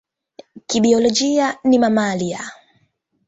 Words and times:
Kibiolojia 0.69 1.57
ni 1.63 1.79
mamalia. 1.79 2.39